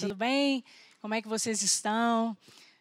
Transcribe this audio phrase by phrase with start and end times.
[0.00, 0.64] Tudo bem?
[1.02, 2.34] Como é que vocês estão?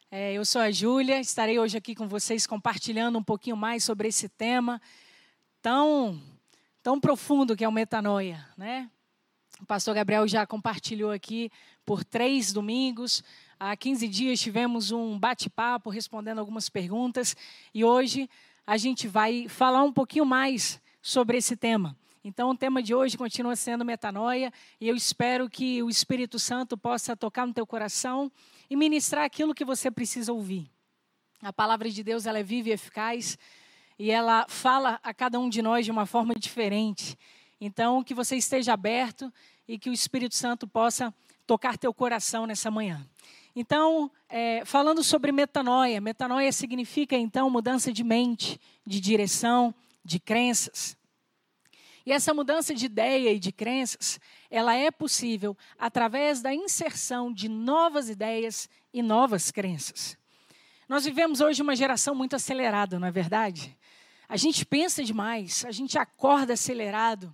[0.10, 4.08] É, eu sou a Júlia, estarei hoje aqui com vocês compartilhando um pouquinho mais sobre
[4.08, 4.82] esse tema
[5.62, 6.18] tão,
[6.82, 8.90] tão profundo que é o metanoia, né?
[9.60, 11.52] O pastor Gabriel já compartilhou aqui
[11.86, 13.22] por três domingos.
[13.60, 17.36] Há 15 dias tivemos um bate-papo respondendo algumas perguntas
[17.74, 18.30] e hoje
[18.66, 21.98] a gente vai falar um pouquinho mais sobre esse tema.
[22.24, 26.78] Então, o tema de hoje continua sendo metanoia, e eu espero que o Espírito Santo
[26.78, 28.30] possa tocar no teu coração
[28.70, 30.70] e ministrar aquilo que você precisa ouvir.
[31.42, 33.38] A palavra de Deus ela é viva e eficaz,
[33.98, 37.18] e ela fala a cada um de nós de uma forma diferente.
[37.60, 39.32] Então, que você esteja aberto
[39.66, 41.14] e que o Espírito Santo possa
[41.48, 43.06] tocar teu coração nessa manhã.
[43.56, 49.74] Então, é, falando sobre metanoia, metanoia significa então mudança de mente, de direção,
[50.04, 50.99] de crenças.
[52.10, 54.20] E essa mudança de ideia e de crenças,
[54.50, 60.18] ela é possível através da inserção de novas ideias e novas crenças.
[60.88, 63.78] Nós vivemos hoje uma geração muito acelerada, não é verdade?
[64.28, 67.32] A gente pensa demais, a gente acorda acelerado.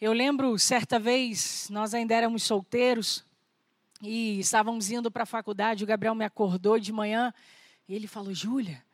[0.00, 3.24] Eu lembro certa vez, nós ainda éramos solteiros
[4.02, 7.32] e estávamos indo para a faculdade, o Gabriel me acordou de manhã
[7.88, 8.84] e ele falou: Júlia,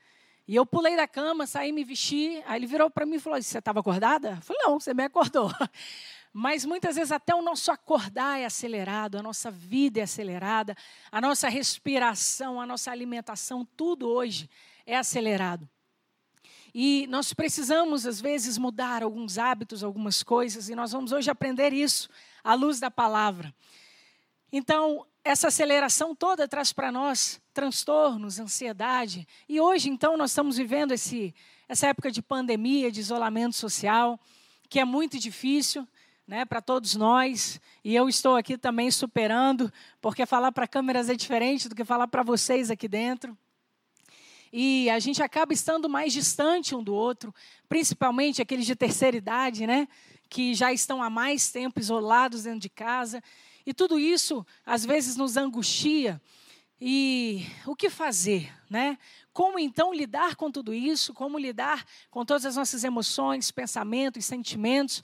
[0.49, 2.43] e eu pulei da cama, saí, me vesti.
[2.47, 4.31] Aí ele virou para mim e falou: Você estava acordada?
[4.31, 5.53] Eu falei: Não, você me acordou.
[6.33, 10.75] Mas muitas vezes até o nosso acordar é acelerado, a nossa vida é acelerada,
[11.13, 14.49] a nossa respiração, a nossa alimentação, tudo hoje
[14.87, 15.69] é acelerado.
[16.73, 21.75] E nós precisamos, às vezes, mudar alguns hábitos, algumas coisas, e nós vamos hoje aprender
[21.75, 22.09] isso
[22.43, 23.55] à luz da palavra.
[24.51, 29.29] Então, essa aceleração toda traz para nós transtornos, ansiedade.
[29.47, 31.35] E hoje, então, nós estamos vivendo esse,
[31.69, 34.19] essa época de pandemia, de isolamento social,
[34.71, 35.87] que é muito difícil
[36.27, 37.61] né, para todos nós.
[37.85, 42.09] E eu estou aqui também superando, porque falar para câmeras é diferente do que falar
[42.09, 43.37] para vocês aqui dentro.
[44.51, 47.35] E a gente acaba estando mais distante um do outro,
[47.69, 49.89] principalmente aqueles de terceira idade, né?
[50.31, 53.23] Que já estão há mais tempo isolados dentro de casa.
[53.69, 56.19] E tudo isso, às vezes, nos angustia.
[56.81, 58.97] E o que fazer, né?
[59.31, 61.13] Como então lidar com tudo isso?
[61.13, 65.03] Como lidar com todas as nossas emoções, pensamentos, sentimentos?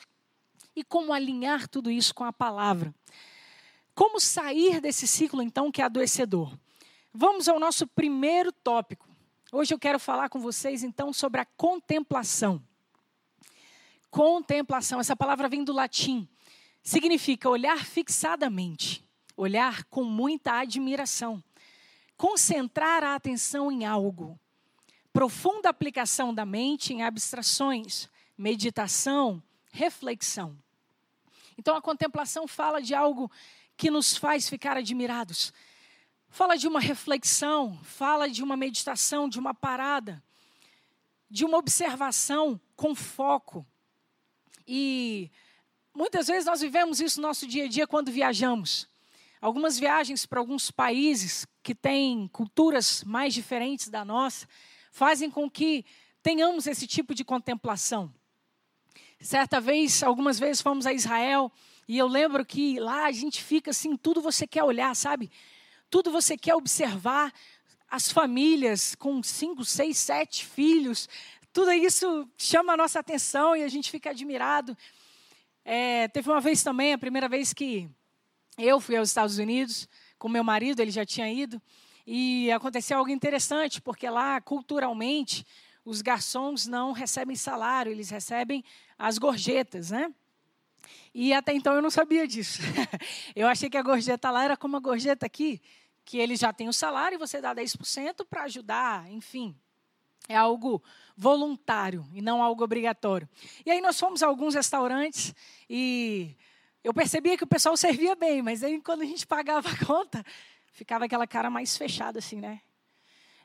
[0.75, 2.94] E como alinhar tudo isso com a palavra?
[3.94, 6.56] Como sair desse ciclo então que é adoecedor?
[7.12, 9.06] Vamos ao nosso primeiro tópico.
[9.52, 12.62] Hoje eu quero falar com vocês então sobre a contemplação.
[14.10, 16.26] Contemplação, essa palavra vem do latim
[16.84, 19.02] significa olhar fixadamente,
[19.34, 21.42] olhar com muita admiração,
[22.14, 24.38] concentrar a atenção em algo,
[25.10, 30.56] profunda aplicação da mente em abstrações, meditação, reflexão.
[31.56, 33.30] Então a contemplação fala de algo
[33.76, 35.52] que nos faz ficar admirados.
[36.28, 40.22] Fala de uma reflexão, fala de uma meditação, de uma parada,
[41.30, 43.64] de uma observação com foco.
[44.66, 45.30] E
[45.97, 48.88] Muitas vezes nós vivemos isso no nosso dia a dia quando viajamos.
[49.41, 54.49] Algumas viagens para alguns países que têm culturas mais diferentes da nossa
[54.91, 55.84] fazem com que
[56.21, 58.12] tenhamos esse tipo de contemplação.
[59.21, 61.53] Certa vez, algumas vezes fomos a Israel
[61.87, 65.31] e eu lembro que lá a gente fica assim, tudo você quer olhar, sabe?
[65.88, 67.32] Tudo você quer observar.
[67.88, 71.09] As famílias com cinco, seis, sete filhos,
[71.53, 74.76] tudo isso chama a nossa atenção e a gente fica admirado.
[75.64, 77.88] É, teve uma vez também, a primeira vez que
[78.58, 79.88] eu fui aos Estados Unidos
[80.19, 81.60] com meu marido, ele já tinha ido,
[82.06, 85.47] e aconteceu algo interessante, porque lá, culturalmente,
[85.84, 88.62] os garçons não recebem salário, eles recebem
[88.98, 90.12] as gorjetas, né?
[91.14, 92.60] E até então eu não sabia disso.
[93.34, 95.60] eu achei que a gorjeta lá era como a gorjeta aqui,
[96.04, 99.56] que eles já têm o salário e você dá 10% para ajudar, enfim.
[100.28, 100.82] É algo
[101.16, 103.28] voluntário e não algo obrigatório.
[103.64, 105.34] E aí nós fomos a alguns restaurantes
[105.68, 106.36] e
[106.82, 110.24] eu percebia que o pessoal servia bem, mas aí quando a gente pagava a conta,
[110.72, 112.60] ficava aquela cara mais fechada assim, né?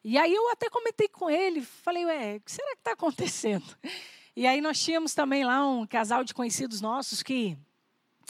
[0.04, 3.78] E aí eu até comentei com ele, falei, ué, o que será que está acontecendo?
[4.36, 7.58] E aí nós tínhamos também lá um casal de conhecidos nossos que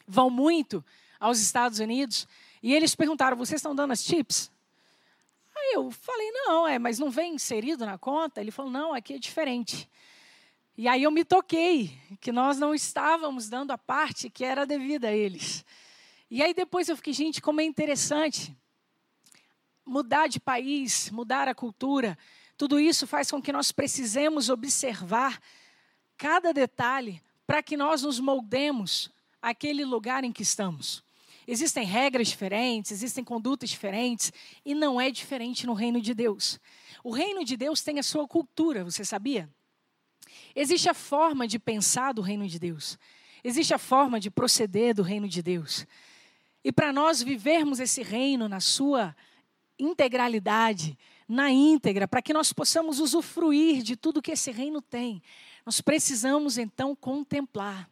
[0.07, 0.83] vão muito
[1.19, 2.27] aos Estados Unidos,
[2.63, 4.51] e eles perguntaram, vocês estão dando as tips?
[5.59, 8.39] Aí eu falei, não, é, mas não vem inserido na conta?
[8.39, 9.89] Ele falou, não, aqui é diferente.
[10.77, 15.09] E aí eu me toquei que nós não estávamos dando a parte que era devida
[15.09, 15.65] a eles.
[16.31, 18.55] E aí depois eu fiquei, gente, como é interessante
[19.85, 22.17] mudar de país, mudar a cultura.
[22.55, 25.41] Tudo isso faz com que nós precisemos observar
[26.15, 31.03] cada detalhe para que nós nos moldemos aquele lugar em que estamos.
[31.51, 34.31] Existem regras diferentes, existem condutas diferentes,
[34.63, 36.59] e não é diferente no reino de Deus.
[37.03, 39.49] O reino de Deus tem a sua cultura, você sabia?
[40.55, 42.97] Existe a forma de pensar do reino de Deus,
[43.43, 45.87] existe a forma de proceder do reino de Deus.
[46.63, 49.15] E para nós vivermos esse reino na sua
[49.79, 50.97] integralidade,
[51.27, 55.21] na íntegra, para que nós possamos usufruir de tudo que esse reino tem,
[55.65, 57.89] nós precisamos então contemplar.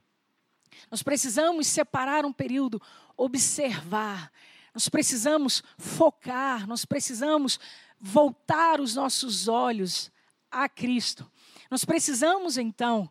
[0.89, 2.81] Nós precisamos separar um período,
[3.15, 4.31] observar.
[4.73, 7.59] Nós precisamos focar, nós precisamos
[7.99, 10.11] voltar os nossos olhos
[10.51, 11.29] a Cristo.
[11.69, 13.09] Nós precisamos então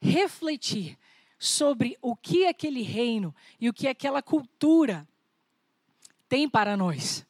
[0.00, 0.98] refletir
[1.38, 5.06] sobre o que aquele reino e o que aquela cultura
[6.28, 7.26] tem para nós.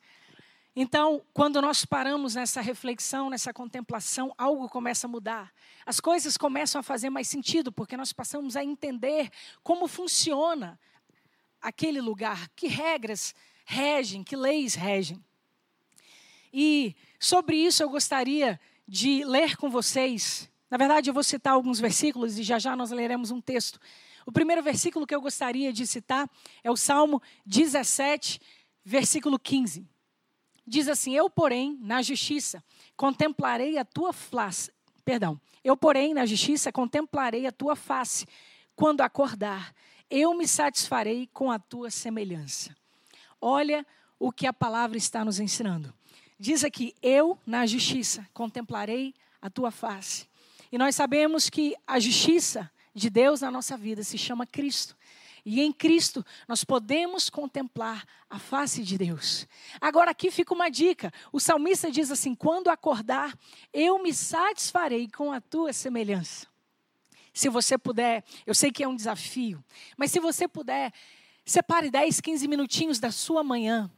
[0.75, 5.53] Então, quando nós paramos nessa reflexão, nessa contemplação, algo começa a mudar.
[5.85, 9.31] As coisas começam a fazer mais sentido, porque nós passamos a entender
[9.63, 10.81] como funciona
[11.61, 13.35] aquele lugar, que regras
[13.67, 15.23] regem, que leis regem.
[16.53, 18.59] E sobre isso eu gostaria
[18.89, 20.51] de ler com vocês.
[20.71, 23.79] Na verdade, eu vou citar alguns versículos e já já nós leremos um texto.
[24.25, 26.31] O primeiro versículo que eu gostaria de citar
[26.65, 28.41] é o Salmo 17,
[28.85, 29.87] versículo 15.
[30.67, 32.63] Diz assim: Eu, porém, na justiça,
[32.97, 34.73] contemplarei a tua face.
[35.05, 35.41] Perdão.
[35.65, 38.27] Eu, porém, na justiça, contemplarei a tua face.
[38.75, 39.75] Quando acordar,
[40.11, 42.75] eu me satisfarei com a tua semelhança.
[43.41, 43.87] Olha
[44.19, 45.93] o que a palavra está nos ensinando.
[46.39, 50.29] Diz aqui: Eu, na justiça, contemplarei a tua face.
[50.71, 54.97] E nós sabemos que a justiça de Deus na nossa vida se chama Cristo.
[55.45, 59.47] E em Cristo nós podemos contemplar a face de Deus.
[59.81, 61.13] Agora aqui fica uma dica.
[61.33, 63.37] O salmista diz assim: quando acordar,
[63.73, 66.47] eu me satisfarei com a tua semelhança.
[67.33, 69.65] Se você puder, eu sei que é um desafio,
[69.97, 70.93] mas se você puder,
[71.45, 73.91] separe 10, 15 minutinhos da sua manhã.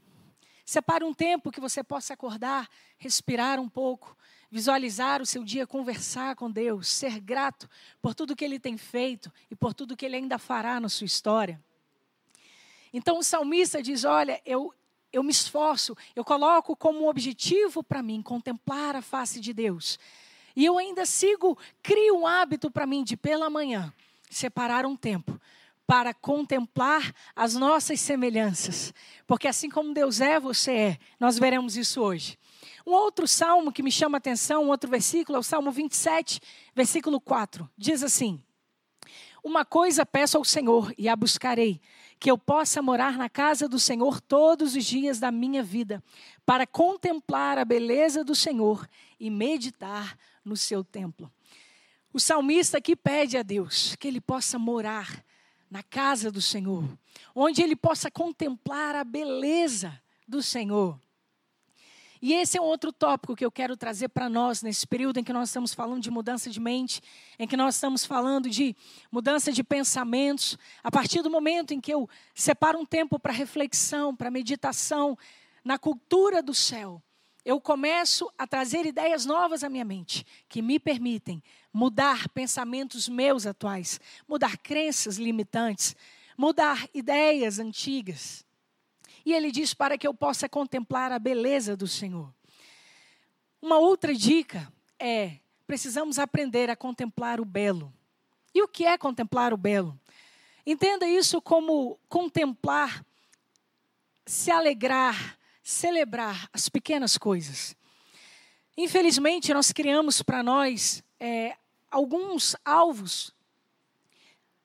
[0.65, 4.17] Separe um tempo que você possa acordar, respirar um pouco,
[4.55, 7.69] visualizar o seu dia, conversar com Deus, ser grato
[8.01, 11.07] por tudo que Ele tem feito e por tudo que Ele ainda fará na sua
[11.07, 11.61] história.
[12.93, 14.73] Então o salmista diz: Olha, eu,
[15.13, 19.99] eu me esforço, eu coloco como objetivo para mim contemplar a face de Deus.
[20.55, 23.93] E eu ainda sigo, crio um hábito para mim de pela manhã
[24.31, 25.41] separar um tempo
[25.87, 28.93] para contemplar as nossas semelhanças.
[29.27, 30.99] Porque assim como Deus é, você é.
[31.21, 32.39] Nós veremos isso hoje.
[32.87, 36.41] Um outro salmo que me chama a atenção, um outro versículo, é o Salmo 27,
[36.75, 37.69] versículo 4.
[37.77, 38.43] Diz assim:
[39.43, 41.81] Uma coisa peço ao Senhor e a buscarei,
[42.19, 46.03] que eu possa morar na casa do Senhor todos os dias da minha vida,
[46.45, 48.87] para contemplar a beleza do Senhor
[49.19, 51.33] e meditar no seu templo.
[52.13, 55.25] O salmista aqui pede a Deus que ele possa morar
[55.75, 56.89] na casa do Senhor,
[57.35, 60.97] onde ele possa contemplar a beleza do Senhor.
[62.23, 65.25] E esse é um outro tópico que eu quero trazer para nós nesse período em
[65.25, 67.03] que nós estamos falando de mudança de mente,
[67.41, 68.77] em que nós estamos falando de
[69.11, 70.57] mudança de pensamentos.
[70.81, 75.19] A partir do momento em que eu separo um tempo para reflexão, para meditação
[75.65, 77.03] na cultura do céu,
[77.45, 81.43] eu começo a trazer ideias novas à minha mente, que me permitem
[81.73, 85.95] mudar pensamentos meus atuais, mudar crenças limitantes,
[86.39, 88.45] mudar ideias antigas.
[89.27, 92.33] E ele diz para que eu possa contemplar a beleza do Senhor.
[93.61, 97.93] Uma outra dica é: precisamos aprender a contemplar o belo.
[98.55, 99.99] E o que é contemplar o belo?
[100.67, 103.05] Entenda isso como contemplar,
[104.25, 107.75] se alegrar, celebrar as pequenas coisas.
[108.77, 111.57] Infelizmente, nós criamos para nós é,
[111.91, 113.33] alguns alvos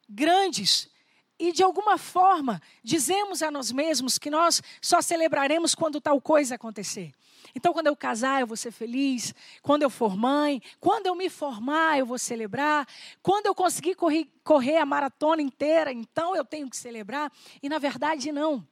[0.08, 0.90] grandes
[1.38, 6.56] e de alguma forma dizemos a nós mesmos que nós só celebraremos quando tal coisa
[6.56, 7.14] acontecer.
[7.56, 9.34] Então, quando eu casar, eu vou ser feliz.
[9.62, 12.86] Quando eu for mãe, quando eu me formar, eu vou celebrar.
[13.24, 17.32] Quando eu conseguir correr, correr a maratona inteira, então eu tenho que celebrar.
[17.64, 18.68] E na verdade, não.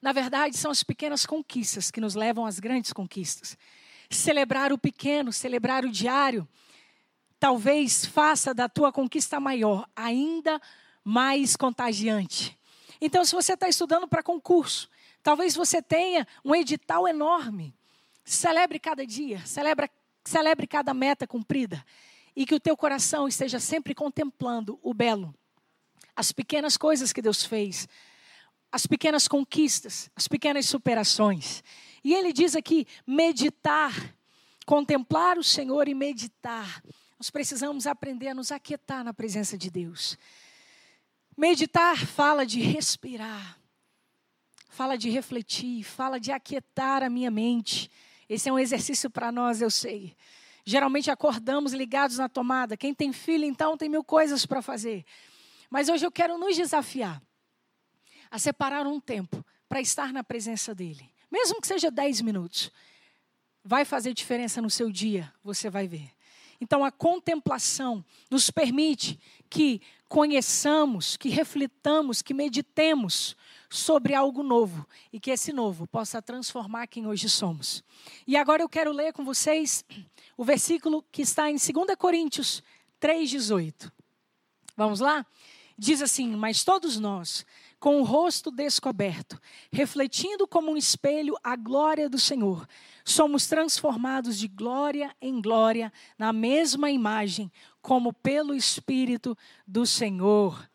[0.00, 3.56] Na verdade, são as pequenas conquistas que nos levam às grandes conquistas.
[4.10, 6.48] Celebrar o pequeno, celebrar o diário,
[7.38, 10.60] talvez faça da tua conquista maior ainda
[11.04, 12.58] mais contagiante.
[13.00, 14.88] Então, se você está estudando para concurso,
[15.22, 17.74] talvez você tenha um edital enorme.
[18.24, 19.90] Celebre cada dia, celebre,
[20.24, 21.84] celebre cada meta cumprida.
[22.34, 25.34] E que o teu coração esteja sempre contemplando o belo,
[26.14, 27.88] as pequenas coisas que Deus fez,
[28.76, 31.64] as pequenas conquistas, as pequenas superações.
[32.04, 34.14] E ele diz aqui: meditar,
[34.66, 36.82] contemplar o Senhor e meditar.
[37.18, 40.18] Nós precisamos aprender a nos aquietar na presença de Deus.
[41.34, 43.58] Meditar fala de respirar.
[44.68, 47.90] fala de refletir, fala de aquietar a minha mente.
[48.28, 50.14] Esse é um exercício para nós, eu sei.
[50.66, 52.76] Geralmente acordamos ligados na tomada.
[52.76, 55.02] Quem tem filho, então, tem mil coisas para fazer.
[55.70, 57.22] Mas hoje eu quero nos desafiar
[58.30, 61.10] a separar um tempo para estar na presença dEle.
[61.30, 62.70] Mesmo que seja 10 minutos.
[63.64, 66.10] Vai fazer diferença no seu dia, você vai ver.
[66.60, 69.18] Então, a contemplação nos permite
[69.50, 73.36] que conheçamos, que reflitamos, que meditemos
[73.68, 77.82] sobre algo novo e que esse novo possa transformar quem hoje somos.
[78.26, 79.84] E agora eu quero ler com vocês
[80.36, 82.62] o versículo que está em 2 Coríntios
[83.00, 83.90] 3,18.
[84.76, 85.26] Vamos lá?
[85.76, 87.44] Diz assim: Mas todos nós,
[87.78, 89.40] com o rosto descoberto,
[89.70, 92.66] refletindo como um espelho a glória do Senhor,
[93.04, 100.68] somos transformados de glória em glória na mesma imagem, como pelo Espírito do Senhor.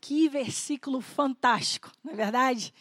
[0.00, 2.72] Que versículo fantástico, não é verdade?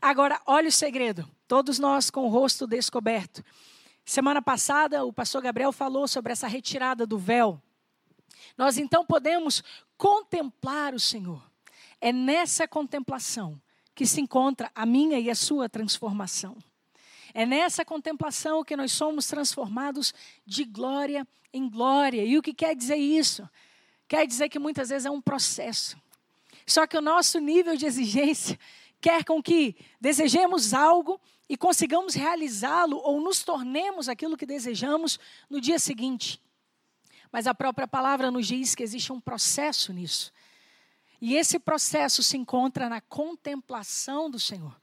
[0.00, 1.28] Agora, olha o segredo.
[1.46, 3.44] Todos nós com o rosto descoberto.
[4.04, 7.60] Semana passada, o pastor Gabriel falou sobre essa retirada do véu.
[8.56, 9.62] Nós então podemos
[9.96, 11.42] contemplar o Senhor.
[12.04, 13.58] É nessa contemplação
[13.94, 16.54] que se encontra a minha e a sua transformação.
[17.32, 20.12] É nessa contemplação que nós somos transformados
[20.44, 22.22] de glória em glória.
[22.22, 23.48] E o que quer dizer isso?
[24.06, 25.96] Quer dizer que muitas vezes é um processo.
[26.66, 28.60] Só que o nosso nível de exigência
[29.00, 31.18] quer com que desejemos algo
[31.48, 35.18] e consigamos realizá-lo ou nos tornemos aquilo que desejamos
[35.48, 36.38] no dia seguinte.
[37.32, 40.30] Mas a própria palavra nos diz que existe um processo nisso.
[41.24, 44.78] E esse processo se encontra na contemplação do Senhor.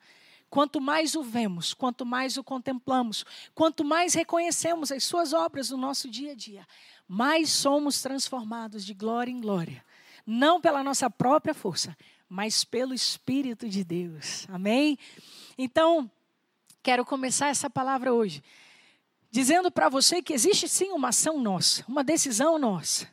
[0.50, 5.78] Quanto mais o vemos, quanto mais o contemplamos, quanto mais reconhecemos as suas obras no
[5.78, 6.68] nosso dia a dia,
[7.08, 9.86] mais somos transformados de glória em glória.
[10.26, 11.96] Não pela nossa própria força,
[12.28, 14.48] mas pelo Espírito de Deus.
[14.50, 14.98] Amém?
[15.56, 16.10] Então,
[16.82, 18.44] quero começar essa palavra hoje
[19.30, 23.08] dizendo para você que existe sim uma ação nossa, uma decisão nossa,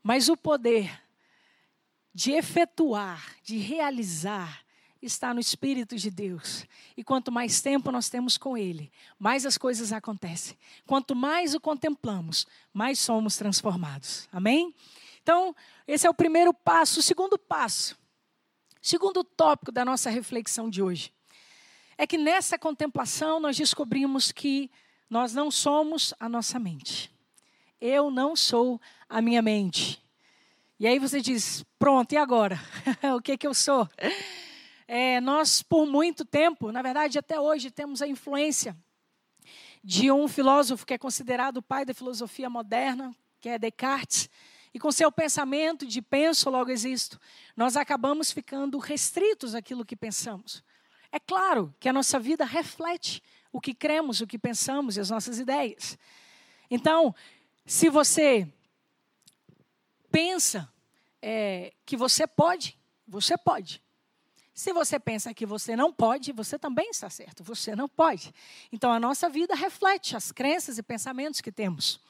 [0.00, 1.01] mas o poder
[2.14, 4.62] de efetuar, de realizar,
[5.00, 6.64] está no Espírito de Deus.
[6.96, 10.56] E quanto mais tempo nós temos com Ele, mais as coisas acontecem.
[10.86, 14.28] Quanto mais o contemplamos, mais somos transformados.
[14.30, 14.74] Amém?
[15.22, 15.54] Então,
[15.86, 17.00] esse é o primeiro passo.
[17.00, 17.96] O segundo passo,
[18.80, 21.12] segundo tópico da nossa reflexão de hoje,
[21.98, 24.70] é que nessa contemplação nós descobrimos que
[25.08, 27.12] nós não somos a nossa mente.
[27.80, 30.02] Eu não sou a minha mente.
[30.82, 32.60] E aí você diz: pronto, e agora?
[33.16, 33.88] o que, que eu sou?
[34.88, 38.76] É, nós, por muito tempo, na verdade, até hoje, temos a influência
[39.84, 44.28] de um filósofo que é considerado o pai da filosofia moderna, que é Descartes.
[44.74, 47.16] E com seu pensamento de penso, logo existo,
[47.56, 50.64] nós acabamos ficando restritos àquilo que pensamos.
[51.12, 53.22] É claro que a nossa vida reflete
[53.52, 55.96] o que cremos, o que pensamos e as nossas ideias.
[56.68, 57.14] Então,
[57.64, 58.52] se você
[60.10, 60.71] pensa
[61.22, 62.76] é, que você pode,
[63.06, 63.82] você pode.
[64.54, 68.34] Se você pensa que você não pode, você também está certo, você não pode.
[68.70, 72.00] Então a nossa vida reflete as crenças e pensamentos que temos.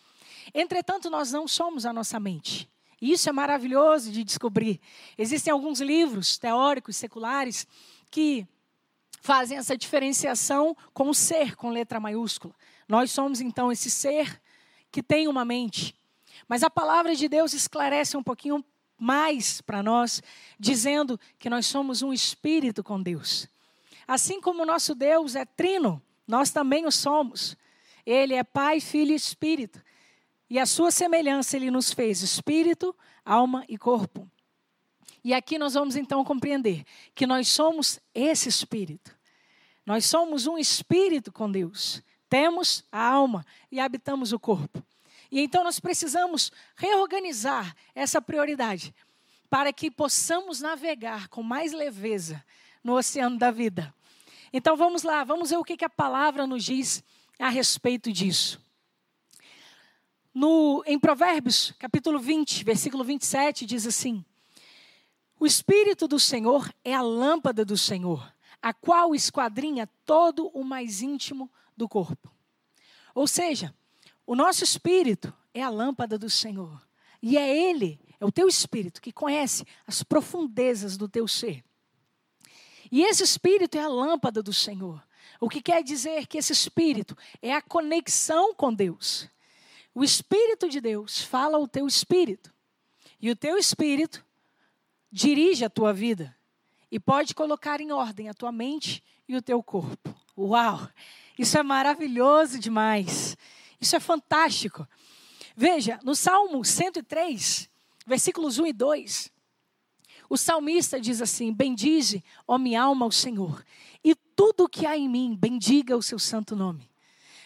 [0.52, 2.68] Entretanto, nós não somos a nossa mente.
[3.00, 4.80] E isso é maravilhoso de descobrir.
[5.16, 7.66] Existem alguns livros teóricos, seculares,
[8.10, 8.46] que
[9.20, 12.54] fazem essa diferenciação com o ser, com letra maiúscula.
[12.88, 14.40] Nós somos então esse ser
[14.90, 15.94] que tem uma mente.
[16.48, 18.64] Mas a palavra de Deus esclarece um pouquinho
[19.02, 20.22] mais para nós,
[20.60, 23.48] dizendo que nós somos um espírito com Deus.
[24.06, 27.56] Assim como o nosso Deus é trino, nós também o somos.
[28.06, 29.82] Ele é Pai, Filho e Espírito.
[30.48, 32.94] E a sua semelhança ele nos fez espírito,
[33.24, 34.30] alma e corpo.
[35.24, 39.16] E aqui nós vamos então compreender que nós somos esse espírito.
[39.84, 42.00] Nós somos um espírito com Deus.
[42.28, 44.80] Temos a alma e habitamos o corpo.
[45.32, 48.94] E então nós precisamos reorganizar essa prioridade
[49.48, 52.44] para que possamos navegar com mais leveza
[52.84, 53.94] no oceano da vida.
[54.52, 57.02] Então vamos lá, vamos ver o que, a palavra nos diz
[57.38, 58.60] a respeito disso.
[60.34, 64.22] No, em Provérbios, capítulo 20, versículo 27, diz assim:
[65.40, 71.00] O Espírito do Senhor é a lâmpada do Senhor, a qual esquadrinha todo o mais
[71.00, 72.30] íntimo do corpo.
[73.14, 73.74] Ou seja,
[74.26, 76.80] o nosso espírito é a lâmpada do Senhor.
[77.20, 81.64] E é Ele, é o teu espírito, que conhece as profundezas do teu ser.
[82.90, 85.02] E esse espírito é a lâmpada do Senhor.
[85.40, 89.28] O que quer dizer que esse espírito é a conexão com Deus.
[89.94, 92.52] O espírito de Deus fala ao teu espírito.
[93.20, 94.24] E o teu espírito
[95.10, 96.36] dirige a tua vida.
[96.92, 100.14] e pode colocar em ordem a tua mente e o teu corpo.
[100.36, 100.86] Uau!
[101.38, 103.34] Isso é maravilhoso demais.
[103.82, 104.86] Isso é fantástico.
[105.56, 107.68] Veja, no Salmo 103,
[108.06, 109.32] versículos 1 e 2,
[110.30, 113.64] o salmista diz assim: Bendize, ó minha alma, o Senhor,
[114.04, 116.88] e tudo que há em mim, bendiga o seu santo nome.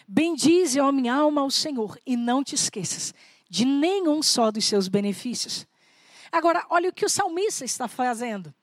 [0.07, 3.15] Bendize, ó minha alma, o Senhor, e não te esqueças
[3.49, 5.65] de nenhum só dos seus benefícios.
[6.31, 8.53] Agora, olha o que o salmista está fazendo.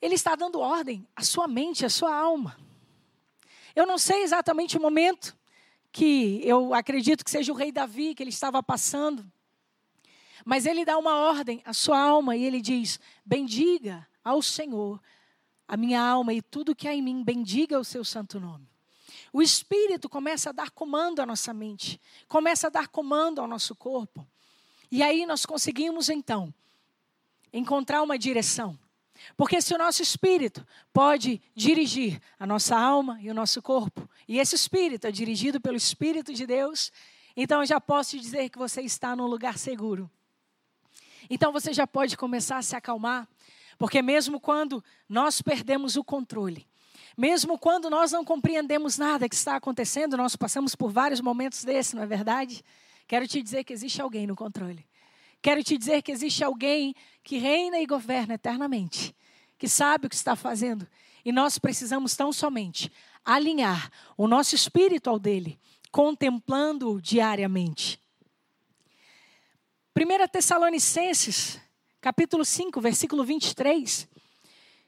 [0.00, 2.58] Ele está dando ordem à sua mente, à sua alma.
[3.76, 5.36] Eu não sei exatamente o momento
[5.92, 9.30] que eu acredito que seja o rei Davi que ele estava passando.
[10.44, 15.00] Mas ele dá uma ordem à sua alma e ele diz: Bendiga ao Senhor
[15.68, 18.68] a minha alma e tudo que há em mim, bendiga o seu santo nome.
[19.32, 23.74] O Espírito começa a dar comando à nossa mente, começa a dar comando ao nosso
[23.74, 24.26] corpo.
[24.90, 26.52] E aí nós conseguimos então
[27.52, 28.78] encontrar uma direção.
[29.36, 34.38] Porque se o nosso espírito pode dirigir a nossa alma e o nosso corpo, e
[34.38, 36.92] esse espírito é dirigido pelo Espírito de Deus,
[37.36, 40.10] então eu já posso dizer que você está num lugar seguro.
[41.30, 43.28] Então você já pode começar a se acalmar,
[43.78, 46.66] porque mesmo quando nós perdemos o controle,
[47.16, 51.94] mesmo quando nós não compreendemos nada que está acontecendo, nós passamos por vários momentos desses,
[51.94, 52.64] não é verdade?
[53.06, 54.86] Quero te dizer que existe alguém no controle.
[55.42, 56.94] Quero te dizer que existe alguém
[57.24, 59.14] que reina e governa eternamente,
[59.58, 60.86] que sabe o que está fazendo.
[61.24, 62.90] E nós precisamos tão somente
[63.24, 65.58] alinhar o nosso espírito ao dele,
[65.90, 68.00] contemplando-o diariamente.
[69.96, 71.60] 1 Tessalonicenses,
[72.00, 74.08] capítulo 5, versículo 23,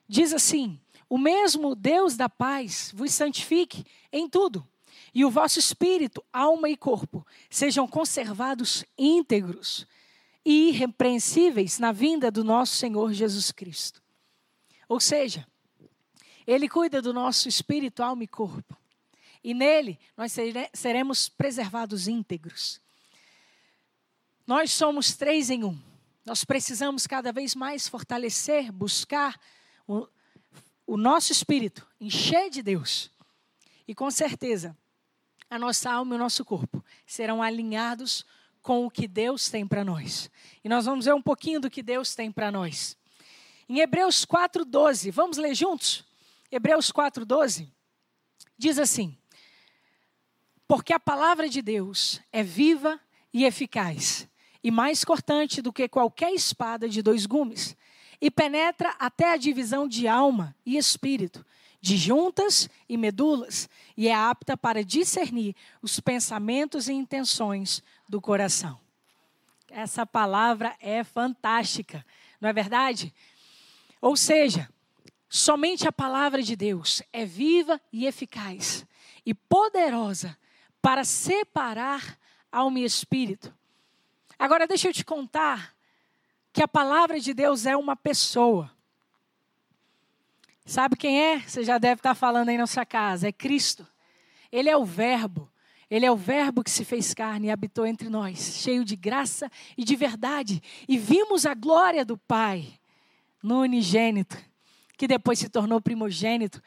[0.09, 4.67] diz assim: O mesmo Deus da paz vos santifique em tudo,
[5.13, 9.87] e o vosso espírito, alma e corpo sejam conservados íntegros
[10.45, 14.03] e irrepreensíveis na vinda do nosso Senhor Jesus Cristo.
[14.89, 15.47] Ou seja,
[16.47, 18.77] Ele cuida do nosso espírito, alma e corpo.
[19.43, 20.35] E nele nós
[20.73, 22.81] seremos preservados íntegros.
[24.47, 25.79] Nós somos três em um.
[26.25, 29.39] Nós precisamos cada vez mais fortalecer, buscar
[29.87, 30.07] o,
[30.87, 33.11] o nosso espírito, encher de Deus.
[33.87, 34.77] E com certeza,
[35.51, 38.25] a nossa alma e o nosso corpo serão alinhados
[38.65, 40.31] com o que Deus tem para nós.
[40.65, 42.97] E nós vamos ver um pouquinho do que Deus tem para nós.
[43.69, 46.03] Em Hebreus 4:12, vamos ler juntos?
[46.51, 47.69] Hebreus 4:12
[48.57, 49.17] diz assim:
[50.67, 52.99] Porque a palavra de Deus é viva
[53.35, 54.27] e eficaz,
[54.63, 57.77] e mais cortante do que qualquer espada de dois gumes,
[58.19, 61.45] e penetra até a divisão de alma e espírito,
[61.83, 68.81] de juntas e medulas, e é apta para discernir os pensamentos e intenções do coração.
[69.71, 72.05] Essa palavra é fantástica,
[72.41, 73.13] não é verdade?
[74.01, 74.69] Ou seja,
[75.29, 78.87] somente a palavra de Deus é viva e eficaz
[79.25, 80.37] e poderosa
[80.81, 82.19] para separar
[82.53, 83.53] alma e espírito.
[84.39, 85.75] Agora, deixa eu te contar
[86.53, 88.71] que a palavra de Deus é uma pessoa.
[90.65, 91.41] Sabe quem é?
[91.41, 93.29] Você já deve estar falando aí na sua casa.
[93.29, 93.87] É Cristo.
[94.53, 95.51] Ele é o Verbo.
[95.95, 99.49] Ele é o Verbo que se fez carne e habitou entre nós, cheio de graça
[99.79, 100.61] e de verdade.
[100.89, 102.81] E vimos a glória do Pai
[103.41, 104.37] no unigênito,
[104.99, 106.61] que depois se tornou primogênito,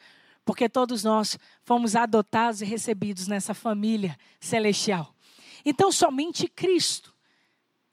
[0.46, 5.14] porque todos nós fomos adotados e recebidos nessa família celestial.
[5.62, 7.14] Então, somente Cristo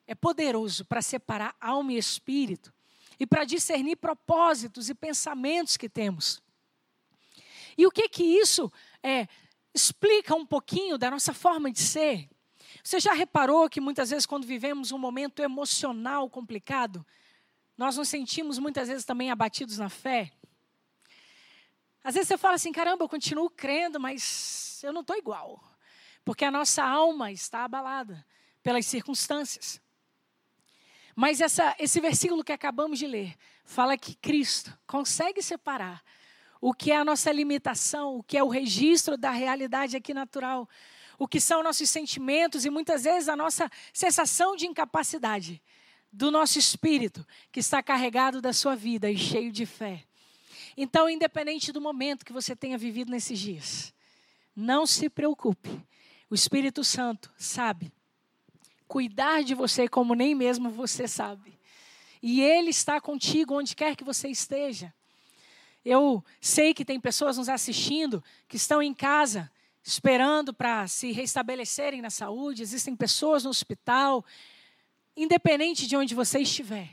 [0.08, 2.74] é poderoso para separar alma e espírito
[3.20, 6.42] e para discernir propósitos e pensamentos que temos.
[7.78, 8.72] E o que que isso
[9.04, 9.28] é,
[9.76, 12.30] explica um pouquinho da nossa forma de ser?
[12.82, 17.06] Você já reparou que muitas vezes quando vivemos um momento emocional complicado,
[17.78, 20.32] nós nos sentimos muitas vezes também abatidos na fé?
[22.02, 25.62] Às vezes você fala assim, caramba, eu continuo crendo, mas eu não estou igual.
[26.24, 28.26] Porque a nossa alma está abalada
[28.64, 29.82] pelas circunstâncias.
[31.16, 36.04] Mas essa, esse versículo que acabamos de ler fala que Cristo consegue separar
[36.62, 40.68] o que é a nossa limitação, o que é o registro da realidade aqui natural,
[41.18, 45.62] o que são nossos sentimentos e muitas vezes a nossa sensação de incapacidade
[46.12, 50.04] do nosso espírito que está carregado da sua vida e cheio de fé.
[50.78, 53.94] Então, independente do momento que você tenha vivido nesses dias,
[54.56, 55.70] não se preocupe.
[56.30, 57.92] O Espírito Santo sabe
[58.88, 61.60] cuidar de você como nem mesmo você sabe.
[62.22, 64.94] E Ele está contigo onde quer que você esteja.
[65.86, 69.52] Eu sei que tem pessoas nos assistindo que estão em casa
[69.84, 74.26] esperando para se restabelecerem na saúde, existem pessoas no hospital,
[75.16, 76.90] independente de onde você estiver.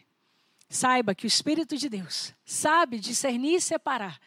[0.68, 4.18] saiba que o Espírito de Deus sabe discernir e separar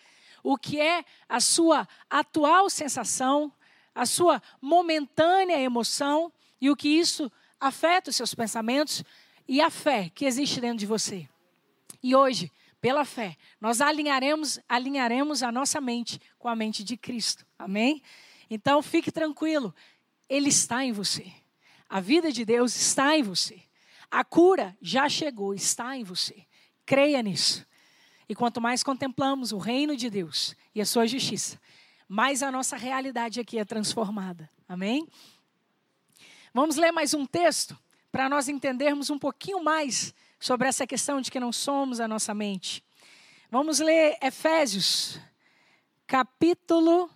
[0.43, 3.51] o que é a sua atual sensação,
[3.95, 9.03] a sua momentânea emoção e o que isso afeta os seus pensamentos
[9.47, 11.27] e a fé que existe dentro de você.
[12.01, 12.51] E hoje,
[12.85, 17.43] pela fé, nós alinharemos, alinharemos a nossa mente com a mente de Cristo.
[17.57, 17.99] Amém?
[18.47, 19.73] Então fique tranquilo,
[20.29, 21.33] Ele está em você.
[21.89, 23.59] A vida de Deus está em você.
[24.11, 26.45] A cura já chegou, está em você.
[26.85, 27.65] Creia nisso.
[28.29, 31.59] E quanto mais contemplamos o reino de Deus e a sua justiça,
[32.07, 34.47] mais a nossa realidade aqui é transformada.
[34.69, 35.07] Amém?
[36.53, 37.75] Vamos ler mais um texto
[38.11, 42.33] para nós entendermos um pouquinho mais sobre essa questão de que não somos a nossa
[42.33, 42.83] mente.
[43.49, 45.19] Vamos ler Efésios,
[46.05, 47.09] capítulo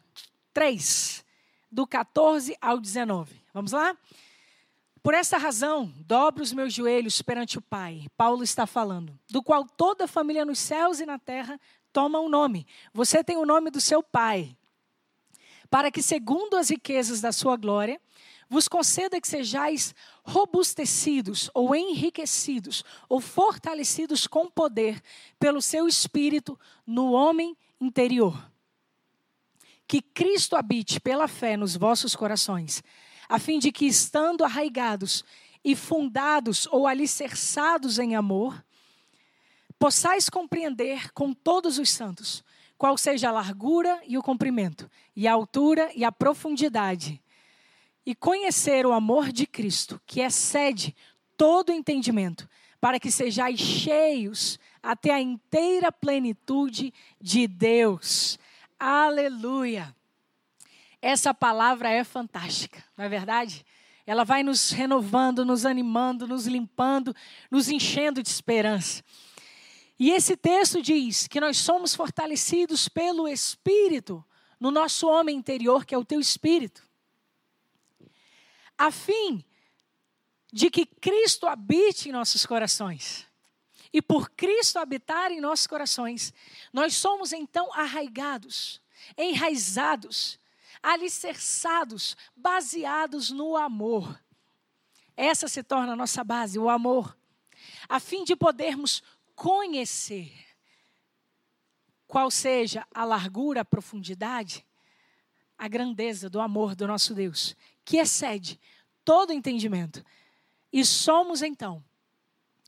[0.53, 1.23] 3,
[1.71, 3.34] do 14 ao 19.
[3.53, 3.95] Vamos lá?
[5.01, 8.05] Por essa razão, dobro os meus joelhos perante o Pai.
[8.17, 11.60] Paulo está falando, do qual toda a família nos céus e na terra
[11.93, 12.67] toma um nome.
[12.93, 14.55] Você tem o nome do seu Pai.
[15.69, 17.99] Para que, segundo as riquezas da sua glória,
[18.49, 25.01] vos conceda que sejais robustecidos ou enriquecidos ou fortalecidos com poder
[25.39, 28.51] pelo seu espírito no homem interior.
[29.88, 32.83] Que Cristo habite pela fé nos vossos corações,
[33.27, 35.23] a fim de que, estando arraigados
[35.63, 38.63] e fundados ou alicerçados em amor,
[39.77, 42.43] possais compreender com todos os santos
[42.77, 47.21] qual seja a largura e o comprimento, e a altura e a profundidade
[48.09, 50.95] e conhecer o amor de Cristo, que excede
[51.37, 52.49] todo entendimento,
[52.81, 56.91] para que sejais cheios até a inteira plenitude
[57.21, 58.39] de Deus.
[58.79, 59.95] Aleluia!
[60.99, 63.63] Essa palavra é fantástica, não é verdade?
[64.07, 67.15] Ela vai nos renovando, nos animando, nos limpando,
[67.51, 69.03] nos enchendo de esperança.
[69.99, 74.25] E esse texto diz que nós somos fortalecidos pelo Espírito,
[74.59, 76.88] no nosso homem interior, que é o teu espírito
[78.79, 79.43] a fim
[80.53, 83.27] de que Cristo habite em nossos corações.
[83.91, 86.33] E por Cristo habitar em nossos corações,
[86.71, 88.81] nós somos então arraigados,
[89.17, 90.39] enraizados,
[90.81, 94.17] alicerçados, baseados no amor.
[95.17, 97.17] Essa se torna a nossa base, o amor,
[97.89, 99.03] a fim de podermos
[99.35, 100.31] conhecer
[102.07, 104.65] qual seja a largura, a profundidade,
[105.57, 107.55] a grandeza do amor do nosso Deus
[107.89, 108.60] que excede
[109.04, 110.06] todo entendimento.
[110.71, 111.84] E somos então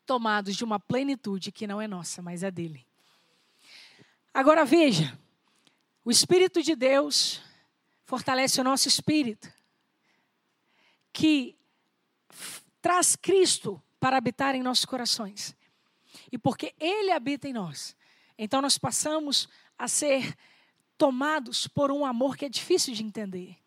[0.03, 2.87] tomados de uma plenitude que não é nossa, mas é dele.
[4.33, 5.15] Agora veja,
[6.03, 7.39] o Espírito de Deus
[8.03, 9.47] fortalece o nosso espírito,
[11.13, 11.55] que
[12.81, 15.55] traz Cristo para habitar em nossos corações.
[16.31, 17.95] E porque Ele habita em nós,
[18.39, 20.35] então nós passamos a ser
[20.97, 23.60] tomados por um amor que é difícil de entender.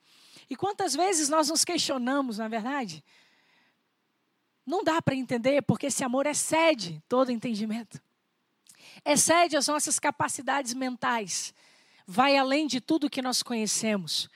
[0.48, 3.04] E quantas vezes nós nos questionamos, na é verdade?
[4.66, 8.00] Não dá para entender, porque esse amor excede todo entendimento.
[9.04, 11.54] Excede as nossas capacidades mentais.
[12.06, 14.28] Vai além de tudo que nós conhecemos.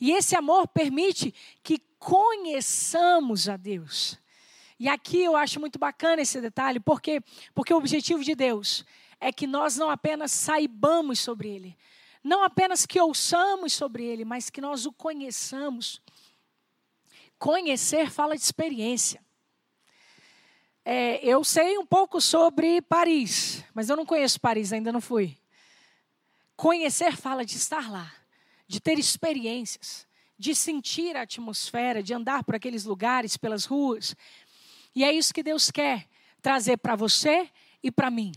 [0.00, 4.18] E esse amor permite que conheçamos a Deus.
[4.78, 7.22] E aqui eu acho muito bacana esse detalhe, porque
[7.54, 8.84] porque o objetivo de Deus
[9.20, 11.78] é que nós não apenas saibamos sobre ele,
[12.24, 16.00] não apenas que ouçamos sobre ele, mas que nós o conheçamos.
[17.38, 19.22] Conhecer fala de experiência.
[20.82, 25.36] É, eu sei um pouco sobre Paris, mas eu não conheço Paris, ainda não fui.
[26.56, 28.10] Conhecer fala de estar lá,
[28.66, 30.06] de ter experiências,
[30.38, 34.16] de sentir a atmosfera, de andar por aqueles lugares, pelas ruas.
[34.94, 36.08] E é isso que Deus quer
[36.40, 37.50] trazer para você
[37.82, 38.32] e para mim.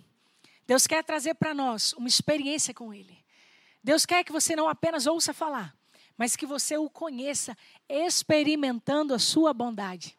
[0.66, 3.27] Deus quer trazer para nós uma experiência com Ele.
[3.88, 5.74] Deus quer que você não apenas ouça falar,
[6.18, 10.18] mas que você o conheça experimentando a sua bondade.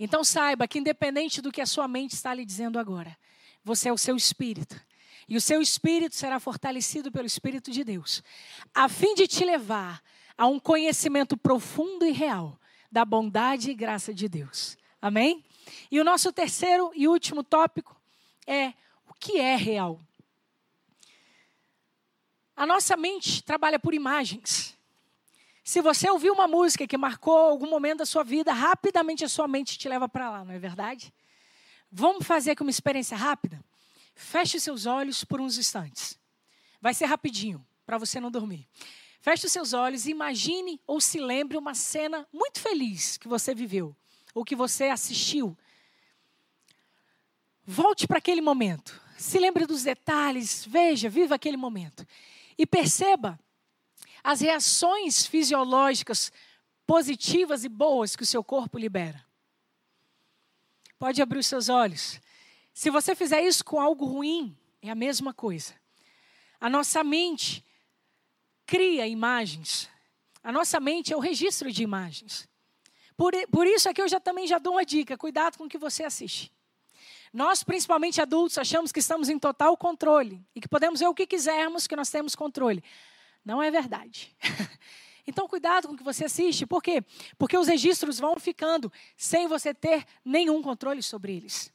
[0.00, 3.18] Então saiba que independente do que a sua mente está lhe dizendo agora,
[3.62, 4.80] você é o seu espírito.
[5.28, 8.22] E o seu espírito será fortalecido pelo Espírito de Deus,
[8.74, 10.02] a fim de te levar
[10.36, 12.58] a um conhecimento profundo e real
[12.90, 14.78] da bondade e graça de Deus.
[15.02, 15.44] Amém?
[15.90, 17.94] E o nosso terceiro e último tópico
[18.46, 18.72] é
[19.06, 20.00] o que é real.
[22.56, 24.74] A nossa mente trabalha por imagens.
[25.64, 29.48] Se você ouviu uma música que marcou algum momento da sua vida, rapidamente a sua
[29.48, 31.12] mente te leva para lá, não é verdade?
[31.90, 33.64] Vamos fazer aqui uma experiência rápida?
[34.14, 36.18] Feche seus olhos por uns instantes.
[36.80, 38.68] Vai ser rapidinho, para você não dormir.
[39.20, 43.54] Feche os seus olhos e imagine ou se lembre uma cena muito feliz que você
[43.54, 43.96] viveu
[44.34, 45.56] ou que você assistiu.
[47.64, 49.00] Volte para aquele momento.
[49.16, 52.06] Se lembre dos detalhes, veja, viva aquele momento.
[52.56, 53.38] E perceba
[54.22, 56.32] as reações fisiológicas
[56.86, 59.24] positivas e boas que o seu corpo libera.
[60.98, 62.20] Pode abrir os seus olhos.
[62.72, 65.74] Se você fizer isso com algo ruim, é a mesma coisa.
[66.60, 67.64] A nossa mente
[68.66, 69.88] cria imagens.
[70.42, 72.48] A nossa mente é o registro de imagens.
[73.16, 75.78] Por, por isso aqui eu já também já dou uma dica, cuidado com o que
[75.78, 76.52] você assiste.
[77.34, 81.26] Nós, principalmente adultos, achamos que estamos em total controle e que podemos ver o que
[81.26, 82.82] quisermos, que nós temos controle.
[83.44, 84.34] Não é verdade.
[85.26, 86.66] Então, cuidado com o que você assiste.
[86.66, 87.02] Por quê?
[87.38, 91.72] Porque os registros vão ficando sem você ter nenhum controle sobre eles.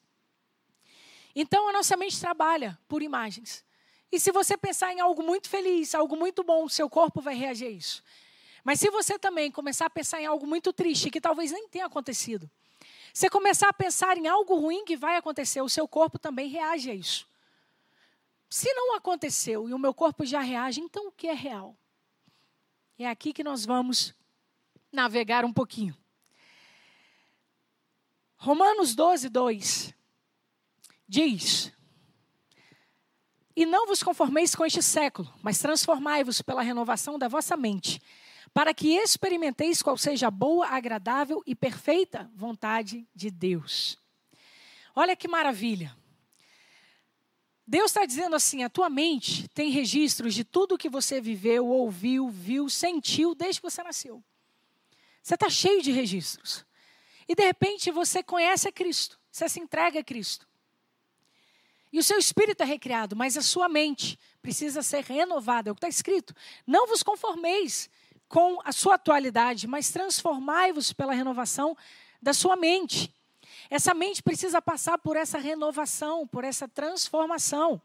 [1.35, 3.65] Então, a nossa mente trabalha por imagens.
[4.11, 7.69] E se você pensar em algo muito feliz, algo muito bom, seu corpo vai reagir
[7.69, 8.03] a isso.
[8.63, 11.87] Mas se você também começar a pensar em algo muito triste, que talvez nem tenha
[11.87, 12.47] acontecido,
[13.13, 16.91] você começar a pensar em algo ruim que vai acontecer, o seu corpo também reage
[16.91, 17.27] a isso.
[18.49, 21.77] Se não aconteceu e o meu corpo já reage, então o que é real?
[22.97, 24.13] É aqui que nós vamos
[24.91, 25.95] navegar um pouquinho.
[28.37, 29.93] Romanos 12, 2
[31.07, 31.71] diz:
[33.55, 38.01] E não vos conformeis com este século, mas transformai-vos pela renovação da vossa mente,
[38.53, 43.97] para que experimenteis qual seja a boa, agradável e perfeita vontade de Deus.
[44.95, 45.95] Olha que maravilha.
[47.65, 52.29] Deus está dizendo assim: a tua mente tem registros de tudo que você viveu, ouviu,
[52.29, 54.23] viu, sentiu desde que você nasceu.
[55.21, 56.65] Você está cheio de registros.
[57.27, 60.47] E de repente você conhece a Cristo, você se entrega a Cristo.
[61.91, 65.69] E o seu espírito é recriado, mas a sua mente precisa ser renovada.
[65.69, 66.35] É o que está escrito.
[66.65, 67.89] Não vos conformeis
[68.29, 71.75] com a sua atualidade, mas transformai-vos pela renovação
[72.21, 73.13] da sua mente.
[73.69, 77.81] Essa mente precisa passar por essa renovação, por essa transformação.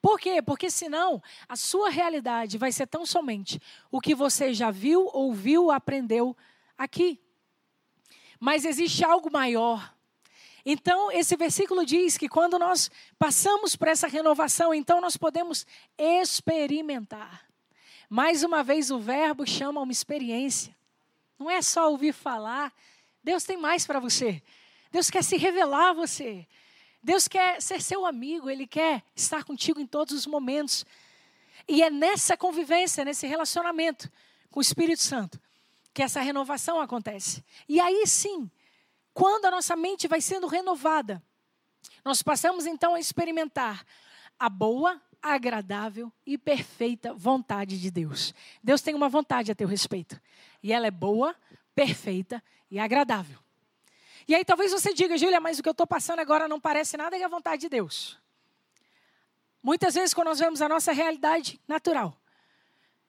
[0.00, 0.42] Por quê?
[0.42, 5.70] Porque senão a sua realidade vai ser tão somente o que você já viu, ouviu,
[5.70, 6.36] aprendeu
[6.76, 7.20] aqui.
[8.40, 9.94] Mas existe algo maior.
[10.64, 15.64] Então, esse versículo diz que quando nós passamos por essa renovação, então nós podemos
[15.96, 17.51] experimentar.
[18.14, 20.76] Mais uma vez, o verbo chama uma experiência.
[21.38, 22.70] Não é só ouvir falar.
[23.24, 24.42] Deus tem mais para você.
[24.90, 26.46] Deus quer se revelar a você.
[27.02, 30.84] Deus quer ser seu amigo, Ele quer estar contigo em todos os momentos.
[31.66, 34.12] E é nessa convivência, nesse relacionamento
[34.50, 35.40] com o Espírito Santo,
[35.94, 37.42] que essa renovação acontece.
[37.66, 38.50] E aí sim,
[39.14, 41.22] quando a nossa mente vai sendo renovada,
[42.04, 43.86] nós passamos então a experimentar
[44.38, 48.34] a boa, agradável e perfeita vontade de Deus.
[48.62, 50.20] Deus tem uma vontade a teu respeito.
[50.62, 51.36] E ela é boa,
[51.74, 53.38] perfeita e agradável.
[54.26, 56.96] E aí talvez você diga, Júlia, mas o que eu estou passando agora não parece
[56.96, 58.18] nada que a vontade de Deus.
[59.62, 62.16] Muitas vezes, quando nós vemos a nossa realidade natural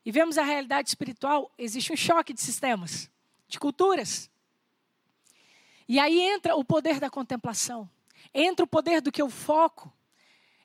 [0.06, 3.10] e vemos a realidade espiritual, existe um choque de sistemas,
[3.48, 4.30] de culturas.
[5.88, 7.90] E aí entra o poder da contemplação,
[8.34, 9.92] entra o poder do que eu foco,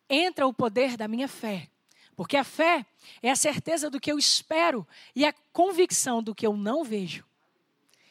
[0.08, 1.68] entra o poder da minha fé.
[2.16, 2.84] Porque a fé
[3.22, 7.24] é a certeza do que eu espero e a convicção do que eu não vejo.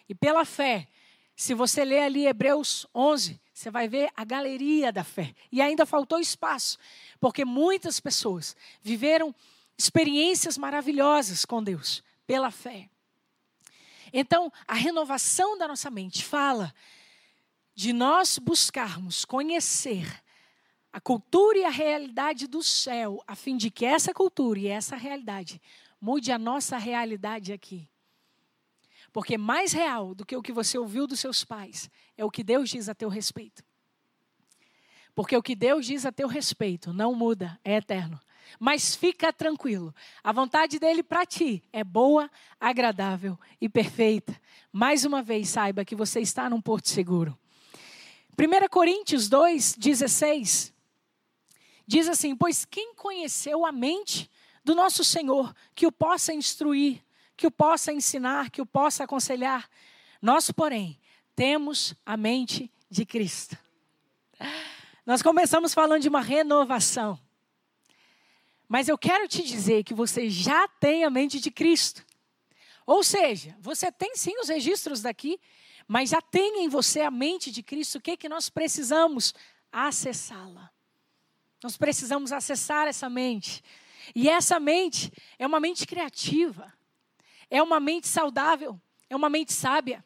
[0.08, 0.88] E pela fé,
[1.36, 5.36] se você ler ali Hebreus 11, você vai ver a galeria da fé.
[5.52, 6.78] E ainda faltou espaço,
[7.20, 9.36] porque muitas pessoas viveram
[9.78, 12.90] experiências maravilhosas com Deus pela fé.
[14.14, 16.74] Então, a renovação da nossa mente fala
[17.76, 20.24] de nós buscarmos conhecer
[20.98, 24.96] a cultura e a realidade do céu, a fim de que essa cultura e essa
[24.96, 25.62] realidade
[26.02, 27.88] mude a nossa realidade aqui.
[29.14, 32.44] Porque mais real do que o que você ouviu dos seus pais é o que
[32.44, 33.64] Deus diz a teu respeito.
[35.14, 38.20] Porque o que Deus diz a teu respeito não muda, é eterno.
[38.60, 42.28] Mas fica tranquilo, a vontade dele para ti é boa,
[42.60, 44.36] agradável e perfeita.
[44.72, 47.38] Mais uma vez, saiba que você está num porto seguro.
[48.36, 50.76] 1 Coríntios 2, 16,
[51.88, 54.30] diz assim: Pois quem conheceu a mente
[54.64, 57.02] do nosso Senhor que o possa instruir?
[57.38, 59.70] que o possa ensinar, que o possa aconselhar.
[60.20, 61.00] Nós, porém,
[61.36, 63.56] temos a mente de Cristo.
[65.06, 67.18] Nós começamos falando de uma renovação.
[68.68, 72.04] Mas eu quero te dizer que você já tem a mente de Cristo.
[72.86, 75.40] Ou seja, você tem sim os registros daqui,
[75.88, 78.00] mas já tem em você a mente de Cristo.
[78.00, 79.34] O que, é que nós precisamos?
[79.72, 80.72] Acessá-la.
[81.64, 83.64] Nós precisamos acessar essa mente.
[84.16, 86.74] E essa mente é uma mente criativa.
[87.50, 90.04] É uma mente saudável, é uma mente sábia,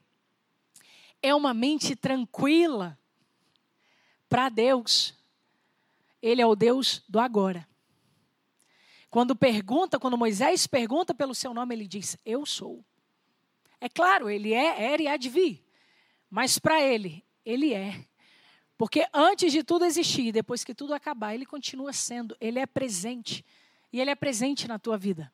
[1.22, 2.98] é uma mente tranquila
[4.30, 5.16] para Deus.
[6.22, 7.68] ele é o Deus do agora.
[9.10, 12.86] Quando pergunta, quando Moisés pergunta pelo seu nome, ele diz: Eu sou.
[13.80, 15.66] É claro, ele é, era e há de vir.
[16.30, 18.06] Mas para ele, ele é.
[18.82, 23.46] Porque antes de tudo existir, depois que tudo acabar, ele continua sendo, ele é presente.
[23.94, 25.32] E ele é presente na tua vida.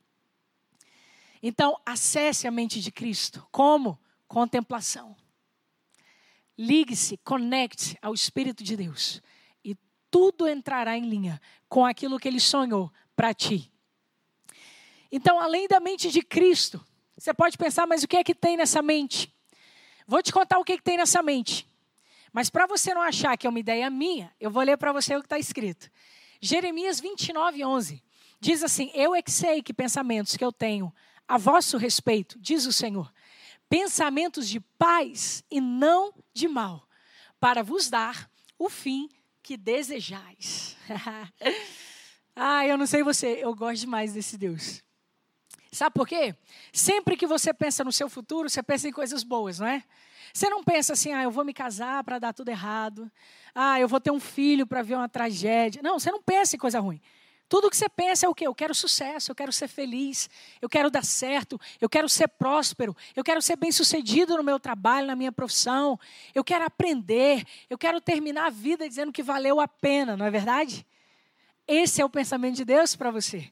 [1.41, 3.47] Então, acesse a mente de Cristo.
[3.49, 3.97] Como?
[4.27, 5.15] Contemplação.
[6.57, 9.21] Ligue-se, conecte ao Espírito de Deus.
[9.63, 9.77] E
[10.12, 13.71] tudo entrará em linha com aquilo que ele sonhou para ti.
[15.10, 16.86] Então, além da mente de Cristo,
[17.17, 19.33] você pode pensar, mas o que é que tem nessa mente?
[20.05, 21.65] Vou te contar o que, é que tem nessa mente.
[22.31, 25.15] Mas para você não achar que é uma ideia minha, eu vou ler para você
[25.15, 25.89] o que está escrito.
[26.41, 28.03] Jeremias 29, 11.
[28.39, 30.93] Diz assim: Eu é que sei que pensamentos que eu tenho
[31.27, 33.11] a vosso respeito, diz o Senhor,
[33.69, 36.87] pensamentos de paz e não de mal,
[37.39, 39.09] para vos dar o fim
[39.43, 40.77] que desejais.
[42.35, 44.81] ah, eu não sei você, eu gosto demais desse Deus.
[45.77, 46.35] Sabe por quê?
[46.73, 49.83] Sempre que você pensa no seu futuro, você pensa em coisas boas, não é?
[50.33, 53.11] Você não pensa assim, ah, eu vou me casar para dar tudo errado.
[53.53, 55.81] Ah, eu vou ter um filho para ver uma tragédia.
[55.83, 56.99] Não, você não pensa em coisa ruim.
[57.47, 58.47] Tudo que você pensa é o quê?
[58.47, 62.97] Eu quero sucesso, eu quero ser feliz, eu quero dar certo, eu quero ser próspero,
[63.15, 65.97] eu quero ser bem-sucedido no meu trabalho, na minha profissão,
[66.33, 70.31] eu quero aprender, eu quero terminar a vida dizendo que valeu a pena, não é
[70.31, 70.85] verdade?
[71.67, 73.49] Esse é o pensamento de Deus para você.